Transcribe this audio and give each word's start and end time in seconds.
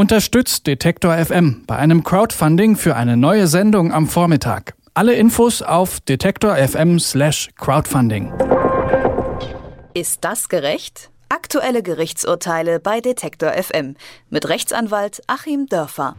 Unterstützt 0.00 0.66
Detektor 0.66 1.14
FM 1.14 1.64
bei 1.66 1.76
einem 1.76 2.02
Crowdfunding 2.02 2.76
für 2.76 2.96
eine 2.96 3.18
neue 3.18 3.46
Sendung 3.46 3.92
am 3.92 4.08
Vormittag. 4.08 4.72
Alle 4.94 5.12
Infos 5.12 5.60
auf 5.60 6.00
detektor 6.00 6.56
FM/crowdfunding. 6.56 8.32
Ist 9.92 10.24
das 10.24 10.48
gerecht? 10.48 11.10
Aktuelle 11.28 11.82
Gerichtsurteile 11.82 12.80
bei 12.80 13.02
Detektor 13.02 13.52
FM 13.52 13.94
mit 14.30 14.48
Rechtsanwalt 14.48 15.20
Achim 15.26 15.66
Dörfer. 15.66 16.16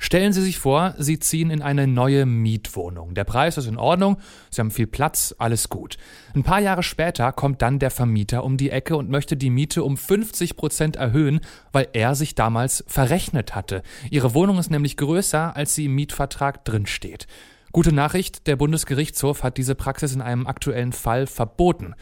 Stellen 0.00 0.32
Sie 0.32 0.42
sich 0.42 0.60
vor, 0.60 0.94
Sie 0.98 1.18
ziehen 1.18 1.50
in 1.50 1.60
eine 1.60 1.88
neue 1.88 2.24
Mietwohnung. 2.24 3.14
Der 3.14 3.24
Preis 3.24 3.58
ist 3.58 3.66
in 3.66 3.76
Ordnung, 3.76 4.18
Sie 4.48 4.60
haben 4.60 4.70
viel 4.70 4.86
Platz, 4.86 5.34
alles 5.38 5.68
gut. 5.68 5.96
Ein 6.36 6.44
paar 6.44 6.60
Jahre 6.60 6.84
später 6.84 7.32
kommt 7.32 7.62
dann 7.62 7.80
der 7.80 7.90
Vermieter 7.90 8.44
um 8.44 8.56
die 8.56 8.70
Ecke 8.70 8.96
und 8.96 9.10
möchte 9.10 9.36
die 9.36 9.50
Miete 9.50 9.82
um 9.82 9.96
50 9.96 10.56
Prozent 10.56 10.96
erhöhen, 10.96 11.40
weil 11.72 11.88
er 11.94 12.14
sich 12.14 12.36
damals 12.36 12.84
verrechnet 12.86 13.56
hatte. 13.56 13.82
Ihre 14.08 14.34
Wohnung 14.34 14.58
ist 14.58 14.70
nämlich 14.70 14.96
größer, 14.96 15.56
als 15.56 15.74
sie 15.74 15.86
im 15.86 15.96
Mietvertrag 15.96 16.64
drinsteht. 16.64 17.26
Gute 17.72 17.92
Nachricht, 17.92 18.46
der 18.46 18.56
Bundesgerichtshof 18.56 19.42
hat 19.42 19.58
diese 19.58 19.74
Praxis 19.74 20.14
in 20.14 20.22
einem 20.22 20.46
aktuellen 20.46 20.92
Fall 20.92 21.26
verboten. 21.26 21.94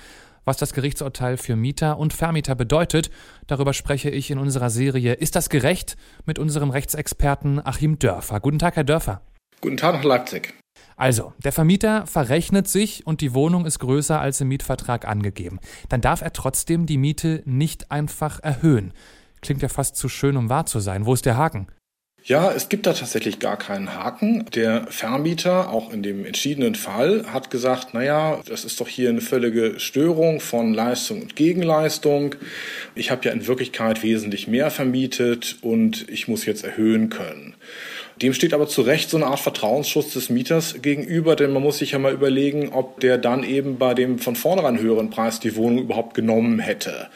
Was 0.48 0.56
das 0.58 0.72
Gerichtsurteil 0.72 1.38
für 1.38 1.56
Mieter 1.56 1.98
und 1.98 2.12
Vermieter 2.12 2.54
bedeutet, 2.54 3.10
darüber 3.48 3.72
spreche 3.72 4.10
ich 4.10 4.30
in 4.30 4.38
unserer 4.38 4.70
Serie 4.70 5.14
Ist 5.14 5.34
das 5.34 5.50
gerecht? 5.50 5.96
mit 6.24 6.38
unserem 6.38 6.70
Rechtsexperten 6.70 7.60
Achim 7.66 7.98
Dörfer. 7.98 8.38
Guten 8.38 8.60
Tag, 8.60 8.76
Herr 8.76 8.84
Dörfer. 8.84 9.22
Guten 9.60 9.76
Tag 9.76 9.96
nach 9.96 10.04
Leipzig. 10.04 10.54
Also, 10.96 11.32
der 11.42 11.50
Vermieter 11.50 12.06
verrechnet 12.06 12.68
sich 12.68 13.04
und 13.08 13.22
die 13.22 13.34
Wohnung 13.34 13.66
ist 13.66 13.80
größer 13.80 14.20
als 14.20 14.40
im 14.40 14.46
Mietvertrag 14.46 15.08
angegeben. 15.08 15.58
Dann 15.88 16.00
darf 16.00 16.22
er 16.22 16.32
trotzdem 16.32 16.86
die 16.86 16.96
Miete 16.96 17.42
nicht 17.44 17.90
einfach 17.90 18.38
erhöhen. 18.40 18.92
Klingt 19.42 19.62
ja 19.62 19.68
fast 19.68 19.96
zu 19.96 20.08
schön, 20.08 20.36
um 20.36 20.48
wahr 20.48 20.66
zu 20.66 20.78
sein. 20.78 21.06
Wo 21.06 21.14
ist 21.14 21.26
der 21.26 21.36
Haken? 21.36 21.66
Ja, 22.28 22.50
es 22.50 22.68
gibt 22.68 22.88
da 22.88 22.92
tatsächlich 22.92 23.38
gar 23.38 23.56
keinen 23.56 23.94
Haken. 23.94 24.46
Der 24.52 24.88
Vermieter, 24.90 25.70
auch 25.70 25.92
in 25.92 26.02
dem 26.02 26.26
entschiedenen 26.26 26.74
Fall, 26.74 27.24
hat 27.32 27.50
gesagt, 27.50 27.94
naja, 27.94 28.40
das 28.48 28.64
ist 28.64 28.80
doch 28.80 28.88
hier 28.88 29.10
eine 29.10 29.20
völlige 29.20 29.78
Störung 29.78 30.40
von 30.40 30.74
Leistung 30.74 31.22
und 31.22 31.36
Gegenleistung. 31.36 32.34
Ich 32.96 33.12
habe 33.12 33.24
ja 33.26 33.30
in 33.30 33.46
Wirklichkeit 33.46 34.02
wesentlich 34.02 34.48
mehr 34.48 34.72
vermietet 34.72 35.58
und 35.60 36.10
ich 36.10 36.26
muss 36.26 36.46
jetzt 36.46 36.64
erhöhen 36.64 37.10
können. 37.10 37.54
Dem 38.20 38.34
steht 38.34 38.54
aber 38.54 38.66
zu 38.66 38.82
Recht 38.82 39.08
so 39.08 39.18
eine 39.18 39.26
Art 39.26 39.38
Vertrauensschutz 39.38 40.14
des 40.14 40.28
Mieters 40.28 40.82
gegenüber, 40.82 41.36
denn 41.36 41.52
man 41.52 41.62
muss 41.62 41.78
sich 41.78 41.92
ja 41.92 42.00
mal 42.00 42.12
überlegen, 42.12 42.70
ob 42.70 42.98
der 42.98 43.18
dann 43.18 43.44
eben 43.44 43.78
bei 43.78 43.94
dem 43.94 44.18
von 44.18 44.34
vornherein 44.34 44.80
höheren 44.80 45.10
Preis 45.10 45.38
die 45.38 45.54
Wohnung 45.54 45.78
überhaupt 45.78 46.14
genommen 46.14 46.58
hätte. 46.58 47.06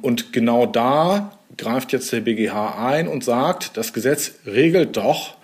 Und 0.00 0.32
genau 0.32 0.64
da 0.64 1.32
greift 1.56 1.92
jetzt 1.92 2.12
der 2.12 2.20
BGH 2.20 2.86
ein 2.86 3.08
und 3.08 3.24
sagt, 3.24 3.76
das 3.76 3.92
Gesetz 3.92 4.34
regelt 4.46 4.96
doch, 4.96 5.36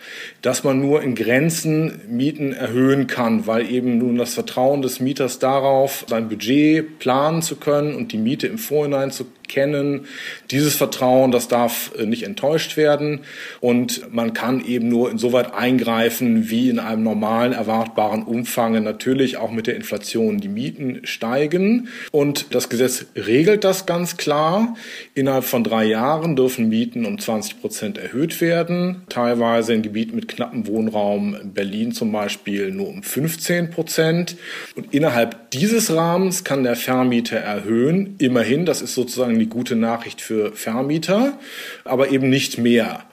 dass 0.42 0.64
man 0.64 0.80
nur 0.80 1.02
in 1.02 1.14
Grenzen 1.14 2.00
Mieten 2.08 2.52
erhöhen 2.52 3.06
kann, 3.06 3.46
weil 3.46 3.70
eben 3.70 3.98
nun 3.98 4.16
das 4.16 4.34
Vertrauen 4.34 4.82
des 4.82 5.00
Mieters 5.00 5.38
darauf, 5.38 6.04
sein 6.08 6.28
Budget 6.28 6.98
planen 6.98 7.42
zu 7.42 7.56
können 7.56 7.94
und 7.94 8.12
die 8.12 8.18
Miete 8.18 8.46
im 8.46 8.58
Vorhinein 8.58 9.10
zu 9.10 9.26
kennen. 9.50 10.06
Dieses 10.50 10.76
Vertrauen, 10.76 11.32
das 11.32 11.48
darf 11.48 11.92
äh, 11.98 12.06
nicht 12.06 12.22
enttäuscht 12.22 12.76
werden 12.76 13.20
und 13.60 14.12
man 14.14 14.32
kann 14.32 14.64
eben 14.64 14.88
nur 14.88 15.10
insoweit 15.10 15.52
eingreifen, 15.52 16.48
wie 16.48 16.70
in 16.70 16.78
einem 16.78 17.02
normalen 17.02 17.52
erwartbaren 17.52 18.22
Umfang 18.22 18.82
natürlich 18.82 19.36
auch 19.36 19.50
mit 19.50 19.66
der 19.66 19.76
Inflation 19.76 20.38
die 20.38 20.48
Mieten 20.48 21.00
steigen. 21.04 21.88
Und 22.12 22.54
das 22.54 22.68
Gesetz 22.68 23.06
regelt 23.16 23.64
das 23.64 23.86
ganz 23.86 24.16
klar. 24.16 24.76
Innerhalb 25.14 25.44
von 25.44 25.64
drei 25.64 25.84
Jahren 25.84 26.36
dürfen 26.36 26.68
Mieten 26.68 27.04
um 27.04 27.18
20 27.18 27.60
Prozent 27.60 27.98
erhöht 27.98 28.40
werden, 28.40 29.02
teilweise 29.08 29.74
in 29.74 29.82
Gebieten 29.90 30.14
mit 30.14 30.28
knappem 30.28 30.68
Wohnraum, 30.68 31.34
in 31.34 31.52
Berlin 31.52 31.90
zum 31.90 32.12
Beispiel 32.12 32.70
nur 32.70 32.88
um 32.88 33.02
15 33.02 33.70
Prozent. 33.70 34.36
Und 34.76 34.94
innerhalb 34.94 35.50
dieses 35.50 35.92
Rahmens 35.92 36.44
kann 36.44 36.62
der 36.62 36.76
Vermieter 36.76 37.38
erhöhen. 37.38 38.14
Immerhin, 38.18 38.66
das 38.66 38.82
ist 38.82 38.94
sozusagen 38.94 39.38
die 39.38 39.48
gute 39.48 39.74
Nachricht 39.74 40.20
für 40.20 40.52
Vermieter, 40.52 41.38
aber 41.84 42.10
eben 42.10 42.30
nicht 42.30 42.56
mehr. 42.56 43.04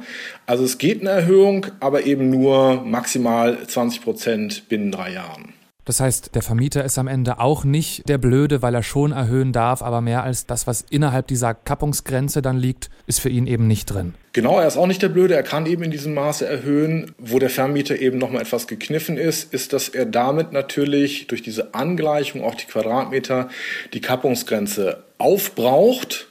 Also 0.46 0.64
es 0.64 0.78
geht 0.78 1.02
eine 1.02 1.10
Erhöhung, 1.10 1.66
aber 1.80 2.06
eben 2.06 2.30
nur 2.30 2.84
maximal 2.86 3.58
20 3.66 4.04
Prozent 4.04 4.70
binnen 4.70 4.92
drei 4.92 5.14
Jahren. 5.14 5.57
Das 5.88 6.02
heißt, 6.02 6.36
der 6.36 6.42
Vermieter 6.42 6.84
ist 6.84 6.98
am 6.98 7.08
Ende 7.08 7.40
auch 7.40 7.64
nicht 7.64 8.10
der 8.10 8.18
Blöde, 8.18 8.62
weil 8.62 8.76
er 8.76 8.84
schon 8.84 9.14
erhöhen 9.14 9.54
darf, 9.54 9.82
aber 9.82 10.02
mehr 10.02 10.22
als 10.22 10.46
das, 10.46 10.68
was 10.68 10.84
innerhalb 10.90 11.28
dieser 11.28 11.54
Kappungsgrenze 11.54 12.42
dann 12.42 12.58
liegt, 12.58 12.90
ist 13.06 13.22
für 13.22 13.30
ihn 13.30 13.48
eben 13.48 13.68
nicht 13.68 13.86
drin. 13.86 14.14
Genau, 14.34 14.60
er 14.60 14.68
ist 14.68 14.76
auch 14.76 14.86
nicht 14.86 15.02
der 15.02 15.08
Blöde, 15.08 15.36
er 15.36 15.44
kann 15.44 15.66
eben 15.66 15.84
in 15.84 15.92
diesem 15.92 16.14
Maße 16.14 16.46
erhöhen. 16.46 17.16
Wo 17.18 17.40
der 17.40 17.50
Vermieter 17.50 17.98
eben 17.98 18.18
nochmal 18.18 18.42
etwas 18.42 18.68
gekniffen 18.68 19.16
ist, 19.16 19.54
ist, 19.54 19.72
dass 19.72 19.88
er 19.88 20.06
damit 20.06 20.52
natürlich 20.52 21.28
durch 21.28 21.42
diese 21.42 21.74
Angleichung 21.74 22.44
auch 22.44 22.56
die 22.56 22.66
Quadratmeter 22.66 23.48
die 23.94 24.02
Kappungsgrenze 24.02 25.06
aufbraucht 25.20 26.28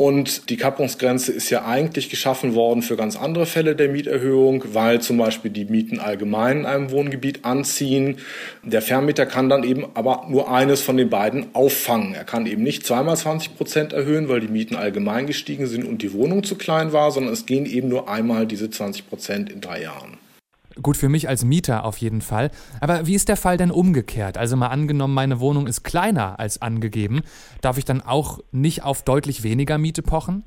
und 0.00 0.48
die 0.48 0.56
Kappungsgrenze 0.56 1.30
ist 1.30 1.50
ja 1.50 1.66
eigentlich 1.66 2.08
geschaffen 2.08 2.54
worden 2.54 2.80
für 2.80 2.96
ganz 2.96 3.16
andere 3.16 3.44
Fälle 3.44 3.76
der 3.76 3.90
Mieterhöhung, 3.90 4.64
weil 4.72 5.02
zum 5.02 5.18
Beispiel 5.18 5.50
die 5.50 5.66
Mieten 5.66 6.00
allgemein 6.00 6.60
in 6.60 6.64
einem 6.64 6.90
Wohngebiet 6.90 7.44
anziehen. 7.44 8.16
Der 8.62 8.80
Vermieter 8.80 9.26
kann 9.26 9.50
dann 9.50 9.62
eben 9.62 9.84
aber 9.92 10.24
nur 10.30 10.50
eines 10.50 10.80
von 10.80 10.96
den 10.96 11.10
beiden 11.10 11.54
auffangen. 11.54 12.14
Er 12.14 12.24
kann 12.24 12.46
eben 12.46 12.62
nicht 12.62 12.86
zweimal 12.86 13.18
20 13.18 13.58
Prozent 13.58 13.92
erhöhen, 13.92 14.30
weil 14.30 14.40
die 14.40 14.48
Mieten 14.48 14.74
allgemein 14.74 15.26
gestiegen 15.26 15.66
sind 15.66 15.84
und 15.84 16.00
die 16.00 16.14
Wohnung 16.14 16.44
zu 16.44 16.54
klein 16.54 16.94
war, 16.94 17.10
sondern 17.10 17.34
es 17.34 17.44
gehen 17.44 17.66
eben 17.66 17.88
nur 17.88 18.08
einmal 18.08 18.46
diese 18.46 18.70
20 18.70 19.06
Prozent 19.06 19.52
in 19.52 19.60
drei 19.60 19.82
Jahren. 19.82 20.16
Gut 20.80 20.96
für 20.96 21.08
mich 21.08 21.28
als 21.28 21.44
Mieter 21.44 21.84
auf 21.84 21.96
jeden 21.98 22.20
Fall. 22.20 22.50
Aber 22.80 23.06
wie 23.06 23.14
ist 23.14 23.28
der 23.28 23.36
Fall 23.36 23.56
denn 23.56 23.70
umgekehrt? 23.70 24.38
Also 24.38 24.56
mal 24.56 24.68
angenommen, 24.68 25.14
meine 25.14 25.40
Wohnung 25.40 25.66
ist 25.66 25.82
kleiner 25.82 26.38
als 26.38 26.62
angegeben. 26.62 27.22
Darf 27.60 27.76
ich 27.78 27.84
dann 27.84 28.00
auch 28.00 28.38
nicht 28.52 28.82
auf 28.82 29.02
deutlich 29.02 29.42
weniger 29.42 29.78
Miete 29.78 30.02
pochen? 30.02 30.44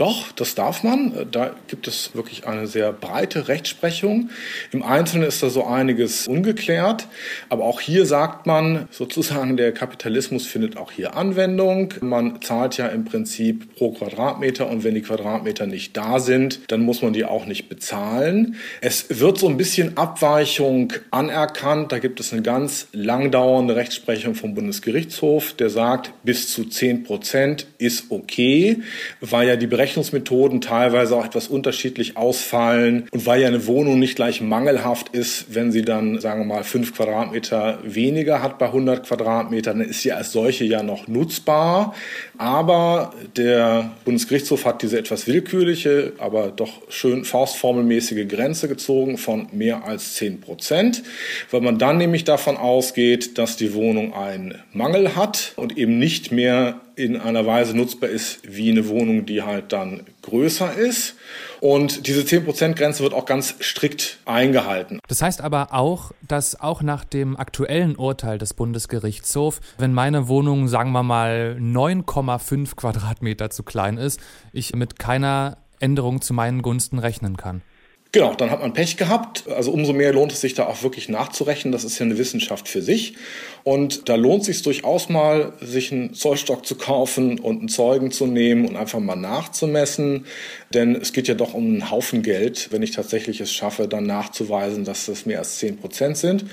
Doch, 0.00 0.32
das 0.32 0.54
darf 0.54 0.82
man. 0.82 1.26
Da 1.30 1.54
gibt 1.68 1.86
es 1.86 2.14
wirklich 2.14 2.46
eine 2.46 2.66
sehr 2.66 2.90
breite 2.90 3.48
Rechtsprechung. 3.48 4.30
Im 4.72 4.82
Einzelnen 4.82 5.28
ist 5.28 5.42
da 5.42 5.50
so 5.50 5.66
einiges 5.66 6.26
ungeklärt. 6.26 7.06
Aber 7.50 7.64
auch 7.64 7.82
hier 7.82 8.06
sagt 8.06 8.46
man 8.46 8.88
sozusagen, 8.90 9.58
der 9.58 9.72
Kapitalismus 9.72 10.46
findet 10.46 10.78
auch 10.78 10.90
hier 10.90 11.18
Anwendung. 11.18 11.92
Man 12.00 12.40
zahlt 12.40 12.78
ja 12.78 12.86
im 12.86 13.04
Prinzip 13.04 13.76
pro 13.76 13.92
Quadratmeter 13.92 14.70
und 14.70 14.84
wenn 14.84 14.94
die 14.94 15.02
Quadratmeter 15.02 15.66
nicht 15.66 15.94
da 15.94 16.18
sind, 16.18 16.60
dann 16.68 16.80
muss 16.80 17.02
man 17.02 17.12
die 17.12 17.26
auch 17.26 17.44
nicht 17.44 17.68
bezahlen. 17.68 18.56
Es 18.80 19.20
wird 19.20 19.36
so 19.36 19.48
ein 19.48 19.58
bisschen 19.58 19.98
Abweichung 19.98 20.94
anerkannt. 21.10 21.92
Da 21.92 21.98
gibt 21.98 22.20
es 22.20 22.32
eine 22.32 22.40
ganz 22.40 22.88
langdauernde 22.92 23.76
Rechtsprechung 23.76 24.34
vom 24.34 24.54
Bundesgerichtshof, 24.54 25.52
der 25.52 25.68
sagt, 25.68 26.14
bis 26.22 26.50
zu 26.50 26.64
10 26.64 27.02
Prozent 27.04 27.66
ist 27.76 28.06
okay, 28.08 28.78
weil 29.20 29.46
ja 29.46 29.56
die 29.56 29.66
Berechnung 29.66 29.89
Berechnungsmethoden 29.90 30.60
teilweise 30.60 31.16
auch 31.16 31.24
etwas 31.24 31.48
unterschiedlich 31.48 32.16
ausfallen 32.16 33.08
und 33.10 33.26
weil 33.26 33.40
ja 33.40 33.48
eine 33.48 33.66
Wohnung 33.66 33.98
nicht 33.98 34.14
gleich 34.14 34.40
mangelhaft 34.40 35.08
ist, 35.08 35.52
wenn 35.54 35.72
sie 35.72 35.82
dann, 35.82 36.20
sagen 36.20 36.42
wir 36.42 36.46
mal, 36.46 36.62
fünf 36.62 36.94
Quadratmeter 36.94 37.78
weniger 37.82 38.40
hat 38.40 38.58
bei 38.58 38.66
100 38.66 39.06
Quadratmetern, 39.06 39.80
dann 39.80 39.88
ist 39.88 40.02
sie 40.02 40.12
als 40.12 40.30
solche 40.30 40.64
ja 40.64 40.84
noch 40.84 41.08
nutzbar. 41.08 41.94
Aber 42.38 43.12
der 43.36 43.90
Bundesgerichtshof 44.04 44.64
hat 44.64 44.82
diese 44.82 44.98
etwas 44.98 45.26
willkürliche, 45.26 46.12
aber 46.18 46.52
doch 46.54 46.80
schön 46.88 47.24
faustformelmäßige 47.24 48.28
Grenze 48.28 48.68
gezogen 48.68 49.18
von 49.18 49.48
mehr 49.52 49.84
als 49.84 50.14
10 50.14 50.40
Prozent, 50.40 51.02
weil 51.50 51.62
man 51.62 51.78
dann 51.78 51.98
nämlich 51.98 52.22
davon 52.22 52.56
ausgeht, 52.56 53.38
dass 53.38 53.56
die 53.56 53.74
Wohnung 53.74 54.14
einen 54.14 54.54
Mangel 54.72 55.16
hat 55.16 55.52
und 55.56 55.76
eben 55.76 55.98
nicht 55.98 56.30
mehr 56.30 56.80
in 56.96 57.16
einer 57.16 57.46
Weise 57.46 57.76
nutzbar 57.76 58.10
ist 58.10 58.40
wie 58.42 58.70
eine 58.70 58.88
Wohnung, 58.88 59.26
die 59.26 59.42
halt 59.42 59.72
dann 59.72 60.06
größer 60.22 60.74
ist. 60.74 61.14
Und 61.60 62.06
diese 62.06 62.22
10%-Grenze 62.22 63.02
wird 63.02 63.14
auch 63.14 63.26
ganz 63.26 63.54
strikt 63.60 64.18
eingehalten. 64.24 65.00
Das 65.08 65.22
heißt 65.22 65.40
aber 65.40 65.74
auch, 65.74 66.12
dass 66.26 66.60
auch 66.60 66.82
nach 66.82 67.04
dem 67.04 67.36
aktuellen 67.36 67.96
Urteil 67.96 68.38
des 68.38 68.54
Bundesgerichtshofs, 68.54 69.60
wenn 69.78 69.92
meine 69.92 70.28
Wohnung, 70.28 70.68
sagen 70.68 70.92
wir 70.92 71.02
mal, 71.02 71.56
9,5 71.60 72.76
Quadratmeter 72.76 73.50
zu 73.50 73.62
klein 73.62 73.98
ist, 73.98 74.20
ich 74.52 74.74
mit 74.74 74.98
keiner 74.98 75.58
Änderung 75.80 76.20
zu 76.20 76.34
meinen 76.34 76.62
Gunsten 76.62 76.98
rechnen 76.98 77.36
kann. 77.36 77.62
Genau, 78.12 78.34
dann 78.34 78.50
hat 78.50 78.60
man 78.60 78.72
Pech 78.72 78.96
gehabt. 78.96 79.44
Also 79.48 79.70
umso 79.70 79.92
mehr 79.92 80.12
lohnt 80.12 80.32
es 80.32 80.40
sich 80.40 80.54
da 80.54 80.66
auch 80.66 80.82
wirklich 80.82 81.08
nachzurechnen. 81.08 81.70
Das 81.70 81.84
ist 81.84 81.98
ja 82.00 82.06
eine 82.06 82.18
Wissenschaft 82.18 82.68
für 82.68 82.82
sich. 82.82 83.14
Und 83.62 84.08
da 84.08 84.16
lohnt 84.16 84.40
es 84.40 84.46
sich 84.46 84.62
durchaus 84.62 85.08
mal, 85.08 85.52
sich 85.60 85.92
einen 85.92 86.14
Zollstock 86.14 86.66
zu 86.66 86.74
kaufen 86.74 87.38
und 87.38 87.60
einen 87.60 87.68
Zeugen 87.68 88.10
zu 88.10 88.26
nehmen 88.26 88.66
und 88.66 88.74
einfach 88.74 88.98
mal 88.98 89.14
nachzumessen. 89.14 90.26
Denn 90.74 90.96
es 90.96 91.12
geht 91.12 91.28
ja 91.28 91.34
doch 91.34 91.54
um 91.54 91.64
einen 91.66 91.90
Haufen 91.92 92.22
Geld, 92.22 92.68
wenn 92.72 92.82
ich 92.82 92.90
tatsächlich 92.90 93.40
es 93.40 93.52
schaffe, 93.52 93.86
dann 93.86 94.06
nachzuweisen, 94.06 94.84
dass 94.84 95.06
das 95.06 95.24
mehr 95.24 95.38
als 95.38 95.58
10 95.58 95.76
Prozent 95.76 96.16
sind. 96.16 96.46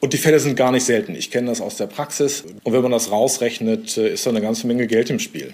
Und 0.00 0.14
die 0.14 0.18
Fälle 0.18 0.40
sind 0.40 0.56
gar 0.56 0.72
nicht 0.72 0.84
selten. 0.84 1.14
Ich 1.14 1.30
kenne 1.30 1.48
das 1.48 1.60
aus 1.60 1.76
der 1.76 1.86
Praxis. 1.86 2.44
Und 2.62 2.72
wenn 2.72 2.82
man 2.82 2.92
das 2.92 3.10
rausrechnet, 3.10 3.98
äh, 3.98 4.14
ist 4.14 4.24
da 4.24 4.30
eine 4.30 4.40
ganze 4.40 4.66
Menge 4.66 4.86
Geld 4.86 5.10
im 5.10 5.18
Spiel. 5.18 5.52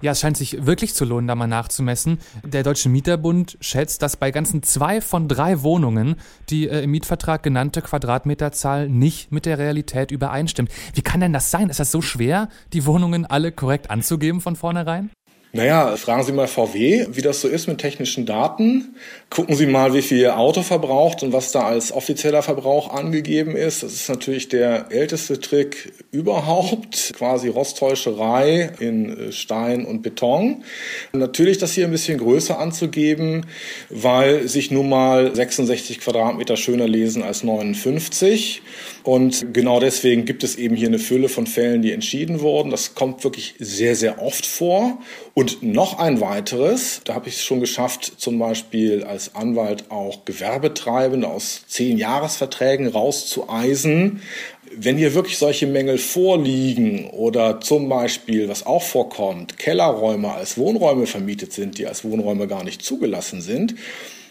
Ja, 0.00 0.12
es 0.12 0.20
scheint 0.20 0.36
sich 0.36 0.64
wirklich 0.64 0.94
zu 0.94 1.04
lohnen, 1.04 1.26
da 1.26 1.34
mal 1.34 1.48
nachzumessen. 1.48 2.18
Der 2.44 2.62
Deutsche 2.62 2.88
Mieterbund 2.88 3.58
schätzt, 3.60 4.02
dass 4.02 4.16
bei 4.16 4.30
ganzen 4.30 4.62
zwei 4.62 5.00
von 5.00 5.26
drei 5.26 5.62
Wohnungen 5.62 6.16
die 6.50 6.68
äh, 6.68 6.82
im 6.82 6.92
Mietvertrag 6.92 7.42
genannte 7.42 7.82
Quadratmeterzahl 7.82 8.88
nicht 8.88 9.32
mit 9.32 9.44
der 9.44 9.58
Realität 9.58 10.10
übereinstimmt. 10.10 10.70
Wie 10.94 11.02
kann 11.02 11.20
denn 11.20 11.32
das 11.32 11.50
sein? 11.50 11.68
Ist 11.68 11.80
das 11.80 11.90
so 11.90 12.00
schwer, 12.00 12.48
die 12.72 12.86
Wohnungen 12.86 13.26
alle 13.26 13.50
korrekt 13.50 13.90
anzugeben 13.90 14.40
von 14.40 14.54
vornherein? 14.54 15.10
Naja, 15.52 15.96
fragen 15.96 16.24
Sie 16.24 16.32
mal 16.32 16.46
VW, 16.46 17.06
wie 17.10 17.22
das 17.22 17.40
so 17.40 17.48
ist 17.48 17.68
mit 17.68 17.78
technischen 17.78 18.26
Daten. 18.26 18.94
Gucken 19.30 19.56
Sie 19.56 19.64
mal, 19.64 19.94
wie 19.94 20.02
viel 20.02 20.18
Ihr 20.18 20.38
Auto 20.38 20.62
verbraucht 20.62 21.22
und 21.22 21.32
was 21.32 21.52
da 21.52 21.62
als 21.62 21.90
offizieller 21.90 22.42
Verbrauch 22.42 22.92
angegeben 22.92 23.56
ist. 23.56 23.82
Das 23.82 23.94
ist 23.94 24.10
natürlich 24.10 24.50
der 24.50 24.88
älteste 24.90 25.40
Trick 25.40 25.94
überhaupt, 26.10 27.14
quasi 27.16 27.48
Rosttäuscherei 27.48 28.72
in 28.78 29.28
äh, 29.28 29.32
Stein 29.32 29.86
und 29.86 30.02
Beton. 30.02 30.64
Natürlich 31.14 31.56
das 31.56 31.72
hier 31.72 31.86
ein 31.86 31.92
bisschen 31.92 32.18
größer 32.18 32.58
anzugeben, 32.58 33.46
weil 33.88 34.48
sich 34.48 34.70
nun 34.70 34.90
mal 34.90 35.34
66 35.34 36.00
Quadratmeter 36.00 36.58
schöner 36.58 36.86
lesen 36.86 37.22
als 37.22 37.42
59. 37.42 38.60
Und 39.02 39.54
genau 39.54 39.80
deswegen 39.80 40.26
gibt 40.26 40.44
es 40.44 40.56
eben 40.56 40.76
hier 40.76 40.88
eine 40.88 40.98
Fülle 40.98 41.30
von 41.30 41.46
Fällen, 41.46 41.80
die 41.80 41.92
entschieden 41.92 42.40
wurden. 42.40 42.70
Das 42.70 42.94
kommt 42.94 43.24
wirklich 43.24 43.54
sehr, 43.58 43.96
sehr 43.96 44.20
oft 44.22 44.44
vor. 44.44 44.98
Und 45.38 45.62
noch 45.62 46.00
ein 46.00 46.20
weiteres, 46.20 47.00
da 47.04 47.14
habe 47.14 47.28
ich 47.28 47.36
es 47.36 47.44
schon 47.44 47.60
geschafft, 47.60 48.14
zum 48.16 48.40
Beispiel 48.40 49.04
als 49.04 49.36
Anwalt 49.36 49.88
auch 49.88 50.24
Gewerbetreibende 50.24 51.28
aus 51.28 51.62
zehn 51.68 51.96
Jahresverträgen 51.96 52.88
rauszueisen. 52.88 54.20
Wenn 54.76 54.98
hier 54.98 55.14
wirklich 55.14 55.38
solche 55.38 55.68
Mängel 55.68 55.96
vorliegen 55.98 57.08
oder 57.10 57.60
zum 57.60 57.88
Beispiel, 57.88 58.48
was 58.48 58.66
auch 58.66 58.82
vorkommt, 58.82 59.58
Kellerräume 59.58 60.32
als 60.32 60.58
Wohnräume 60.58 61.06
vermietet 61.06 61.52
sind, 61.52 61.78
die 61.78 61.86
als 61.86 62.02
Wohnräume 62.02 62.48
gar 62.48 62.64
nicht 62.64 62.82
zugelassen 62.82 63.40
sind, 63.40 63.76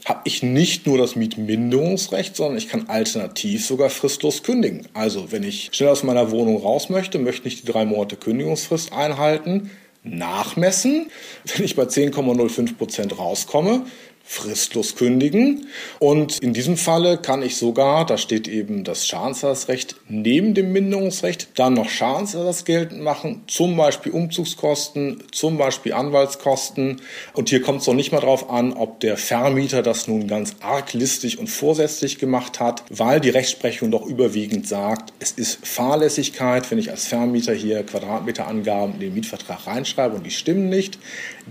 habe 0.03 0.23
ich 0.25 0.43
nicht 0.43 0.87
nur 0.87 0.97
das 0.97 1.15
Mietminderungsrecht, 1.15 2.35
sondern 2.35 2.57
ich 2.57 2.67
kann 2.67 2.89
alternativ 2.89 3.65
sogar 3.65 3.89
fristlos 3.89 4.43
kündigen. 4.43 4.85
Also 4.93 5.31
wenn 5.31 5.43
ich 5.43 5.69
schnell 5.71 5.87
aus 5.87 6.03
meiner 6.03 6.31
Wohnung 6.31 6.57
raus 6.57 6.89
möchte, 6.89 7.17
möchte 7.17 7.47
ich 7.47 7.61
die 7.61 7.71
drei 7.71 7.85
Monate 7.85 8.17
Kündigungsfrist 8.17 8.91
einhalten, 8.91 9.71
nachmessen. 10.07 11.09
Wenn 11.45 11.65
ich 11.65 11.75
bei 11.75 11.83
10,05 11.83 12.77
Prozent 12.77 13.17
rauskomme, 13.17 13.85
fristlos 14.27 14.95
kündigen. 14.95 15.67
Und 15.99 16.39
in 16.39 16.53
diesem 16.53 16.75
Falle 16.75 17.17
kann 17.17 17.41
ich 17.41 17.55
sogar, 17.55 18.05
da 18.05 18.17
steht 18.17 18.47
eben 18.47 18.83
das 18.83 19.07
Schadensersatzrecht 19.07 19.95
neben 20.09 20.53
dem 20.53 20.73
Minderungsrecht, 20.73 21.47
dann 21.55 21.73
noch 21.73 21.89
Schadensersatz 21.89 22.65
geltend 22.65 23.01
machen, 23.01 23.43
zum 23.47 23.77
Beispiel 23.77 24.11
Umzugskosten, 24.11 25.23
zum 25.31 25.57
Beispiel 25.57 25.93
Anwaltskosten. 25.93 27.01
Und 27.33 27.49
hier 27.49 27.61
kommt 27.61 27.81
es 27.81 27.87
noch 27.87 27.93
nicht 27.93 28.11
mal 28.11 28.19
darauf 28.19 28.49
an, 28.49 28.73
ob 28.73 28.99
der 28.99 29.15
Vermieter 29.15 29.81
das 29.81 30.07
nun 30.07 30.27
ganz 30.27 30.57
arglistig 30.59 31.39
und 31.39 31.47
vorsätzlich 31.47 32.19
gemacht 32.19 32.59
hat, 32.59 32.83
weil 32.89 33.21
die 33.21 33.29
Rechtsprechung 33.29 33.91
doch 33.91 34.05
überwiegend 34.05 34.67
sagt, 34.67 35.13
es 35.19 35.31
ist 35.31 35.65
Fahrlässigkeit, 35.65 36.69
wenn 36.69 36.79
ich 36.79 36.91
als 36.91 37.07
Vermieter 37.07 37.53
hier 37.53 37.83
Quadratmeterangaben 37.83 38.95
in 38.95 38.99
den 38.99 39.13
Mietvertrag 39.13 39.65
reinschreibe 39.67 40.17
und 40.17 40.25
die 40.25 40.31
stimmen 40.31 40.67
nicht, 40.67 40.99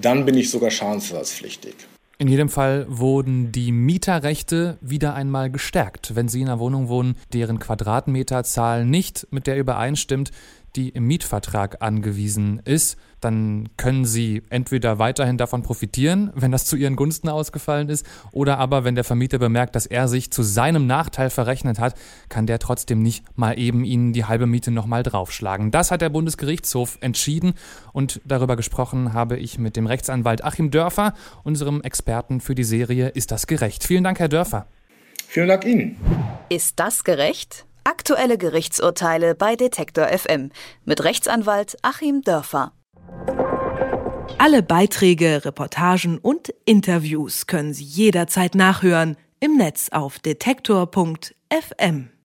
dann 0.01 0.27
bin 0.27 0.37
ich 0.37 0.51
sogar 0.51 0.71
schadensersatzpflichtig. 0.71 1.75
In 2.19 2.29
jedem 2.29 2.49
Fall 2.49 2.87
wurden 2.89 3.53
die 3.53 3.73
Mieterrechte 3.73 4.79
wieder 4.81 5.15
einmal 5.15 5.51
gestärkt, 5.51 6.17
wenn 6.17 6.29
Sie 6.29 6.41
in 6.41 6.49
einer 6.49 6.59
Wohnung 6.59 6.89
wohnen, 6.89 7.15
deren 7.35 7.59
Quadratmeterzahl 7.59 8.87
nicht 8.87 9.27
mit 9.31 9.47
der 9.47 9.59
übereinstimmt, 9.59 10.31
die 10.77 10.91
im 10.91 11.07
Mietvertrag 11.07 11.83
angewiesen 11.83 12.61
ist, 12.65 12.97
dann 13.21 13.71
können 13.77 14.05
Sie 14.05 14.43
entweder 14.51 14.99
weiterhin 14.99 15.39
davon 15.39 15.63
profitieren, 15.63 16.31
wenn 16.37 16.53
das 16.53 16.67
zu 16.67 16.77
Ihren 16.77 16.97
Gunsten 16.97 17.29
ausgefallen 17.29 17.89
ist, 17.89 18.07
oder 18.33 18.59
aber, 18.59 18.85
wenn 18.85 18.95
der 18.95 19.05
Vermieter 19.05 19.39
bemerkt, 19.39 19.75
dass 19.75 19.87
er 19.87 20.09
sich 20.09 20.31
zu 20.31 20.43
seinem 20.43 20.87
Nachteil 20.87 21.31
verrechnet 21.31 21.79
hat, 21.79 21.95
kann 22.29 22.47
der 22.47 22.59
trotzdem 22.59 23.03
nicht 23.03 23.25
mal 23.37 23.59
eben 23.59 23.85
Ihnen 23.85 24.13
die 24.13 24.27
halbe 24.27 24.47
Miete 24.47 24.71
nochmal 24.71 25.03
draufschlagen. 25.03 25.71
Das 25.71 25.91
hat 25.91 26.03
der 26.03 26.11
Bundesgerichtshof 26.11 26.99
entschieden 27.01 27.55
und 27.93 28.21
darüber 28.25 28.57
gesprochen 28.57 29.13
habe 29.13 29.37
ich 29.39 29.59
mit 29.59 29.77
dem 29.77 29.87
Rechtsanwalt 29.87 30.45
Achim 30.45 30.71
Dörfer, 30.71 31.15
unserem 31.43 31.81
Experten 31.81 32.41
für 32.41 32.55
die 32.55 32.65
Serie 32.65 33.09
Ist 33.09 33.33
das 33.33 33.47
gerecht? 33.47 33.85
Vielen 33.85 34.05
Dank, 34.05 34.19
Herr 34.19 34.29
Dörfer. 34.29 34.67
Vielen 35.29 35.49
Dank 35.49 35.65
Ihnen. 35.65 35.97
Ist 36.49 36.79
das 36.79 37.05
gerecht? 37.05 37.67
Aktuelle 37.87 38.37
Gerichtsurteile 38.37 39.37
bei 39.37 39.55
Detektor 39.55 40.09
FM 40.09 40.51
mit 40.85 41.05
Rechtsanwalt 41.05 41.77
Achim 41.83 42.21
Dörfer. 42.23 42.73
Alle 44.39 44.65
Beiträge, 44.65 45.45
Reportagen 45.45 46.19
und 46.19 46.53
Interviews 46.65 47.47
können 47.47 47.73
Sie 47.73 47.85
jederzeit 47.85 48.57
nachhören 48.57 49.17
im 49.39 49.57
Netz 49.57 49.91
auf 49.93 50.19
detektor.fm. 50.19 52.09